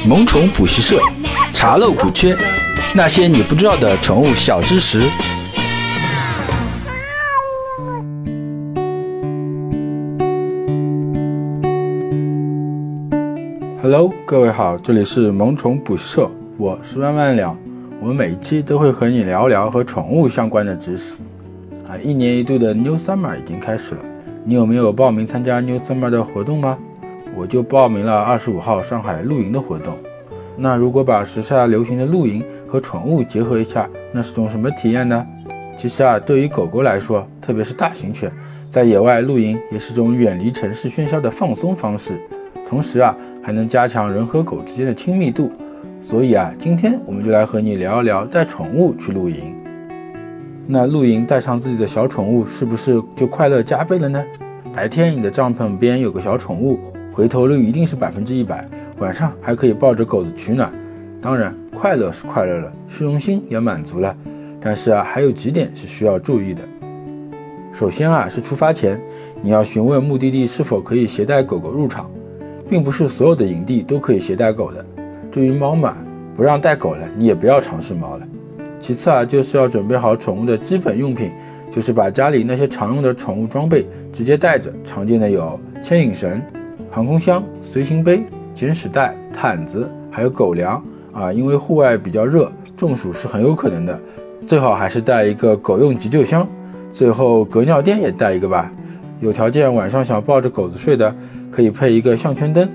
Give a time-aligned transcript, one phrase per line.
[0.00, 0.98] 萌宠补习社，
[1.52, 2.36] 查漏补缺，
[2.94, 5.02] 那些你不知道的宠物小知识。
[13.80, 17.56] Hello，各位好，这里是萌宠补习社，我是万万两。
[18.00, 21.14] 我们每一期都会和你聊聊和宠物相关的知识。
[21.86, 24.00] 啊，一年一度的 New Summer 已经开始了，
[24.44, 26.76] 你有没有报名参加 New Summer 的活动吗？
[27.36, 29.96] 我就报名了二十五号上海露营的活动。
[30.56, 35.26] 那如果把时下流行的露营和宠物结合一下，那是种什么体验呢？
[35.76, 38.30] 其实啊，对于狗狗来说，特别是大型犬，
[38.68, 42.20] 在野外露营也是种远离城市喧嚣的放松方式，
[42.68, 45.50] 同时啊，还能加强人和狗之间的亲密度。
[46.02, 49.56] 所以啊，今天我们就来和你聊一聊带宠物去露营。
[50.66, 54.22] 那露营带上自己的小宠物，是不是就快乐加倍了呢？
[54.72, 56.78] 白天你的帐篷边有个小宠物。
[57.12, 58.66] 回头率一定是百分之一百，
[58.98, 60.72] 晚上还可以抱着狗子取暖，
[61.20, 64.16] 当然快乐是快乐了，虚荣心也满足了。
[64.58, 66.62] 但是啊，还有几点是需要注意的。
[67.72, 69.00] 首先啊，是出发前
[69.42, 72.10] 你要询问目的地是否可以携带狗狗入场，
[72.68, 74.84] 并不是所有的营地都可以携带狗的。
[75.30, 75.96] 至于猫嘛，
[76.34, 78.26] 不让带狗了，你也不要尝试猫了。
[78.80, 81.30] 其次啊，就是要准备好宠物的基本用品，
[81.70, 86.40] 就是把家里那些常用的宠物装备直接带着，常见的有牵引绳。
[86.94, 88.22] 航空箱、随行杯、
[88.54, 91.32] 捡屎袋、毯子，还有狗粮啊！
[91.32, 93.98] 因为户外比较热，中暑是很有可能的，
[94.46, 96.46] 最好还是带一个狗用急救箱。
[96.92, 98.70] 最后，隔尿垫也带一个吧。
[99.20, 101.14] 有条件晚上想抱着狗子睡的，
[101.50, 102.68] 可以配一个项圈灯。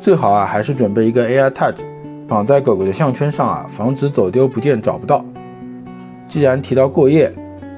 [0.00, 1.74] 最好啊，还是准备一个 Air Tag，
[2.26, 5.22] 绑在狗狗的项圈上啊，防止走丢不见找不到。
[6.26, 7.30] 既然提到过夜，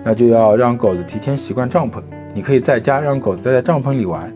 [0.04, 1.98] 那就要让狗子提前习惯帐篷。
[2.32, 4.32] 你可以在家让狗子待在帐篷里玩。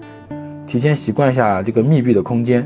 [0.71, 2.65] 提前习惯下这个密闭的空间，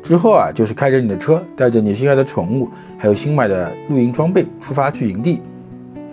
[0.00, 5.42] 之后啊，就是开着你的车，带着你心爱的宠物，还有新买的露营装备，出发去营地。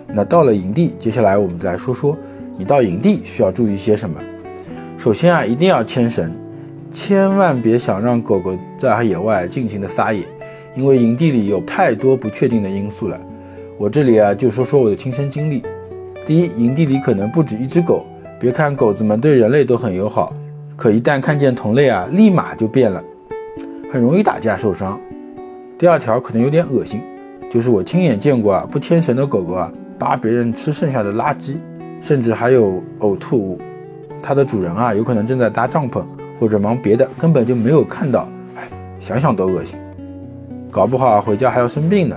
[0.08, 2.18] 那到了营地，接下来我们再说说
[2.58, 4.20] 你到营地需要注意些什么。
[4.98, 6.34] 首先啊，一定要牵绳，
[6.90, 10.24] 千万别想让狗狗在野外尽情的撒野，
[10.74, 13.16] 因为营地里有太多不确定的因素了。
[13.78, 15.62] 我这里啊，就说说我的亲身经历。
[16.26, 18.04] 第一，营地里可能不止一只狗，
[18.40, 20.34] 别看狗子们对人类都很友好。
[20.80, 23.04] 可一旦看见同类啊，立马就变了，
[23.92, 24.98] 很容易打架受伤。
[25.78, 27.02] 第二条可能有点恶心，
[27.50, 31.56] 就是我亲眼见过啊，不牵绳的狗狗啊，扒别人吃剩下的垃圾，
[32.00, 33.60] 甚至还有呕吐物。
[34.22, 36.02] 它的主人啊，有可能正在搭帐篷
[36.40, 38.26] 或者忙别的，根本就没有看到。
[38.56, 38.66] 哎，
[38.98, 39.78] 想想都恶心，
[40.70, 42.16] 搞不好回家还要生病呢。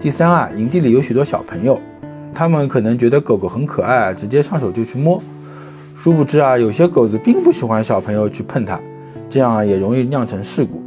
[0.00, 1.78] 第三啊，营地里有许多小朋友，
[2.32, 5.22] 他们可能觉得狗狗很可爱，直接上手就去摸。
[6.02, 8.80] 殊不知啊，有些狗子并不喜欢小朋友去碰它，
[9.28, 10.82] 这样啊也容易酿成事故。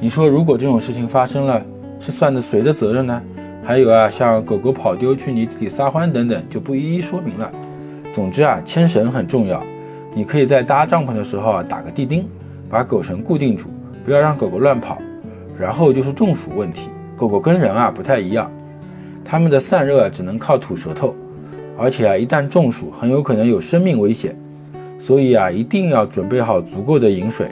[0.00, 1.64] 你说如果这种事情发生了，
[2.00, 3.22] 是算的谁的责任呢？
[3.62, 7.52] 还有啊，像狗狗跑丢去泥地里撒欢等等，就不一一说明了。
[8.12, 9.62] 总之啊，牵绳很重要。
[10.12, 12.26] 你可以在搭帐篷的时候啊打个地钉，
[12.68, 13.68] 把狗绳固定住，
[14.04, 14.98] 不要让狗狗乱跑。
[15.56, 18.50] 然后就是中暑问题，狗狗跟人啊不太一样，
[19.24, 21.14] 它们的散热只能靠吐舌头，
[21.78, 24.36] 而且啊一旦中暑，很有可能有生命危险。
[24.98, 27.48] 所以啊，一定要准备好足够的饮水，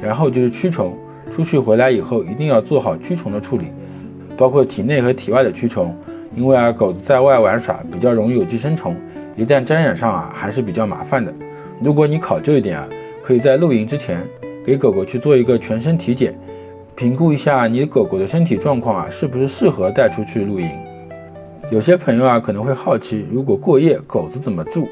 [0.00, 0.96] 然后就是驱虫。
[1.30, 3.66] 出去回来以后，一定要做好驱虫的处理，
[4.36, 5.96] 包括体内和体外的驱虫。
[6.34, 8.96] 因为啊，狗子在外玩耍比较容易有寄生虫，
[9.36, 11.32] 一旦沾染上啊，还是比较麻烦的。
[11.80, 12.88] 如果你考究一点啊，
[13.22, 14.20] 可以在露营之前
[14.64, 16.38] 给狗狗去做一个全身体检，
[16.94, 20.68] 评估一下你狗狗的身体状况啊，是不是适合带出去露营。
[21.70, 24.88] 有些朋友啊，可能会好奇，如果过夜，狗子怎么住？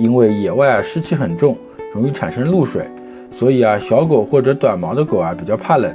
[0.00, 1.54] 因为野外啊湿气很重，
[1.92, 2.86] 容易产生露水，
[3.30, 5.94] 所以啊小狗或者短毛的狗啊比较怕冷，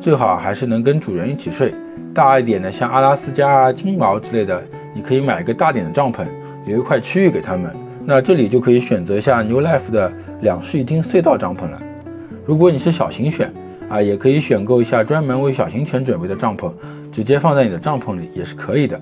[0.00, 1.74] 最好还是能跟主人一起睡。
[2.14, 4.62] 大一点的像阿拉斯加啊金毛之类的，
[4.94, 6.24] 你可以买一个大点的帐篷，
[6.64, 7.70] 留一块区域给他们。
[8.06, 10.10] 那这里就可以选择一下 New Life 的
[10.40, 11.78] 两室一厅隧道帐篷了。
[12.46, 13.52] 如果你是小型犬
[13.90, 16.72] 啊，也可以选购一下专门为小型犬准备的帐篷，
[17.12, 18.98] 直接放在你的帐篷里也是可以的。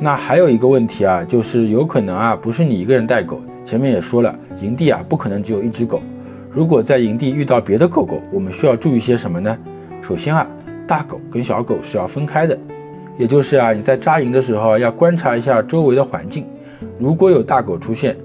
[0.00, 3.40] 那还有一个问题啊，就是有可能啊，不是你一个人带狗。
[3.64, 6.00] 前面也说了，营地啊不可能只有一只狗。
[6.50, 9.58] 如果在营地遇到别的狗狗，我们需要注意些什么呢？
[10.00, 10.46] 首先啊，
[10.86, 12.56] 大狗跟小狗是要分开的，
[13.18, 16.46] 也就是啊，你在扎营的时候要观察一下周围的环境。
[16.96, 18.16] 如果有大狗出现，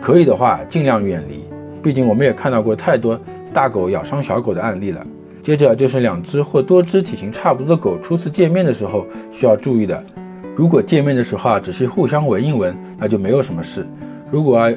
[0.00, 1.40] 可以的话尽量远离，
[1.82, 3.18] 毕竟我们也看到过太多
[3.52, 5.04] 大狗咬伤小狗的案例了。
[5.42, 10.04] 接着就是两只或多只体型差不多的狗初次见面的时候需要注意的。
[10.58, 13.86] 如果见面的时候啊，只是互相闻一闻，那就没有什么事。
[14.28, 14.68] 如果啊，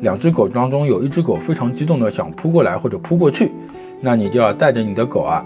[0.00, 3.52] 两只狗当中有一只狗非常激动的想扑过来或者扑过去，
[4.00, 5.44] 那你就要带着你的狗啊，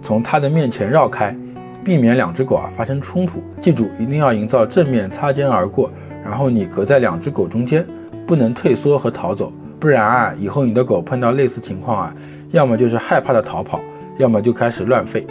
[0.00, 1.36] 从它的面前绕开，
[1.82, 3.42] 避免两只狗啊发生冲突。
[3.60, 5.90] 记住，一定要营造正面擦肩而过，
[6.22, 7.84] 然后你隔在两只狗中间，
[8.24, 12.14] 不能退缩和逃走，不然啊，以后你的狗碰到类似情况啊，
[12.52, 13.80] 要么就是害怕的逃跑，
[14.18, 15.26] 要么就开始乱吠。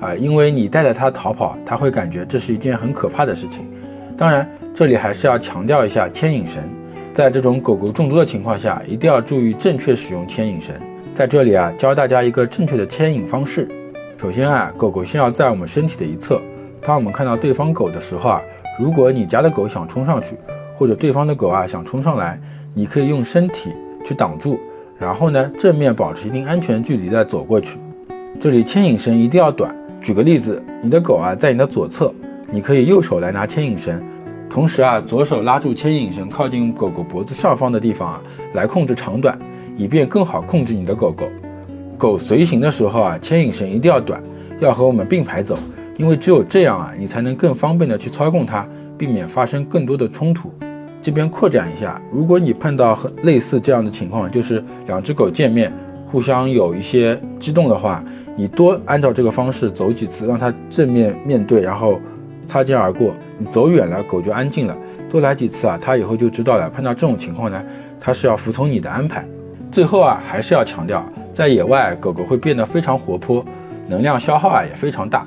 [0.00, 3.68] 啊，因为你带着它逃跑，它会感觉这是一件很可怕的事情。
[4.16, 6.62] 当然，这里还是要强调一下牵引绳，
[7.12, 10.74] 在这种狗狗众多的情况下，一定要注意正确使用牵引绳。
[11.12, 13.66] 在这里啊，教大家一个正确的牵引方式。
[14.18, 16.40] 首先啊，狗狗先要在我们身体的一侧。
[16.82, 18.42] 当我们看到对方狗的时候啊，
[18.78, 20.36] 如果你家的狗想冲上去，
[20.74, 22.38] 或者对方的狗啊想冲上来，
[22.74, 23.70] 你可以用身体
[24.04, 24.58] 去挡住，
[24.98, 27.78] 然后呢，正面保持一定安全距离再走过去。
[28.38, 29.74] 这里牵引绳一定要短。
[30.06, 32.14] 举个例子，你的狗啊在你的左侧，
[32.52, 34.00] 你可以右手来拿牵引绳，
[34.48, 38.22] 同时啊左手拉住牵引绳靠近狗狗脖子上方的地方啊
[38.54, 39.36] 来控制长短，
[39.76, 41.26] 以便更好控制你的狗狗。
[41.98, 44.22] 狗随行的时候啊牵引绳一定要短，
[44.60, 45.58] 要和我们并排走，
[45.96, 48.64] 因为只有这样啊你才能更方便的去操控它，
[48.96, 50.52] 避免发生更多的冲突。
[51.02, 55.72] 这边扩展一下，如果你碰到和类似这样的情况，就是两只狗见面
[56.06, 58.04] 互相有一些激动的话。
[58.36, 61.98] 你多按照这个方式走几次，让它正面面对，然后
[62.46, 63.14] 擦肩而过。
[63.38, 64.76] 你走远了，狗就安静了。
[65.08, 66.68] 多来几次啊，它以后就知道了。
[66.68, 67.64] 碰到这种情况呢，
[67.98, 69.26] 它是要服从你的安排。
[69.72, 71.02] 最后啊，还是要强调，
[71.32, 73.42] 在野外狗狗会变得非常活泼，
[73.88, 75.26] 能量消耗啊也非常大。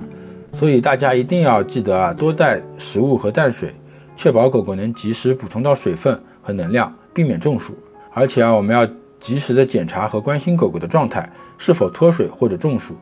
[0.54, 3.72] 所以大家一定要记得啊，多带食物和淡水，
[4.16, 7.74] 确保狗狗能及时补充到水分和能量，避免中暑。
[8.14, 8.88] 而且啊，我们要
[9.20, 11.28] 及时的检查和关心狗狗的状态。
[11.60, 12.96] 是否脱水或者中暑？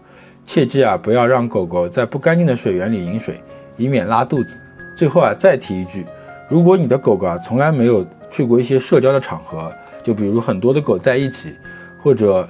[0.44, 3.42] 切记啊，不要让狗狗在不干净的水源里饮水，
[3.78, 4.60] 以免拉肚子。
[4.96, 6.06] 最后啊，再提一句，
[6.50, 9.72] 如果你的狗狗啊从来没有去过一些社交的场合，
[10.02, 11.54] 就比如很多的狗在一起，
[12.02, 12.48] 或者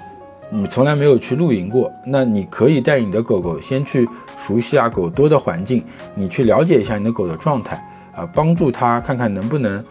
[0.49, 4.07] 你从来没有去露营过，那你可以带你的狗狗先去
[4.37, 5.83] 熟悉啊狗多的环境，
[6.15, 7.83] 你去了解一下你的狗的状态
[8.15, 9.83] 啊，帮助它看看能不能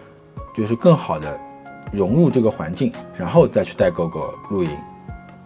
[0.55, 1.39] 就是更好的
[1.93, 4.71] 融入这个环境，然后再去带狗狗露营。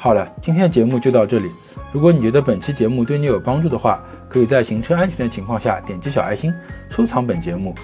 [0.02, 1.50] 好了，今天的节目就到这里。
[1.92, 6.50] 如果你觉得本期节目对你有帮助的话，可以在行车安全的情况下点击小爱心
[6.88, 7.74] 收藏本节目。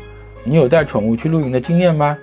[0.42, 2.16] 你有带宠物去露营的经验吗？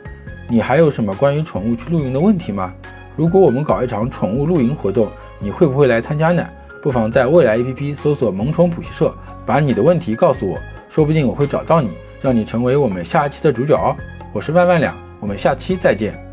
[0.50, 2.74] 你还有什么关于宠物去露营的问题吗？
[3.16, 5.08] 如果我们搞一场宠物露营活动，
[5.38, 6.44] 你会不会来参加呢？
[6.82, 10.58] 不妨在未来 APP 搜索“萌宠补习社”，把你的问题告诉我，
[10.90, 13.96] 说不定我会找到你，让你成为我们下一期的主角哦。
[14.34, 16.33] 我是万万两，我们下期再见。